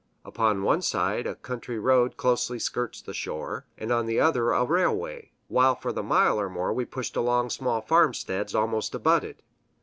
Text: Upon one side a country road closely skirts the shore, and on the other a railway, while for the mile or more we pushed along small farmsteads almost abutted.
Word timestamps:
Upon 0.25 0.63
one 0.63 0.81
side 0.81 1.27
a 1.27 1.35
country 1.35 1.77
road 1.77 2.17
closely 2.17 2.57
skirts 2.57 3.03
the 3.03 3.13
shore, 3.13 3.67
and 3.77 3.91
on 3.91 4.07
the 4.07 4.19
other 4.19 4.49
a 4.49 4.65
railway, 4.65 5.31
while 5.47 5.75
for 5.75 5.91
the 5.91 6.01
mile 6.01 6.41
or 6.41 6.49
more 6.49 6.73
we 6.73 6.85
pushed 6.85 7.15
along 7.15 7.51
small 7.51 7.81
farmsteads 7.81 8.55
almost 8.55 8.95
abutted. 8.95 9.43